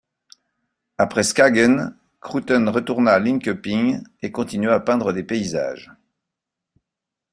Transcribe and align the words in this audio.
Après 0.97 1.21
Skagen, 1.21 1.93
Krouthén 2.21 2.67
retourna 2.71 3.11
à 3.11 3.19
Linköping 3.19 4.03
et 4.23 4.31
continua 4.31 4.73
à 4.73 4.79
peindre 4.79 5.13
des 5.13 5.21
paysages. 5.23 5.91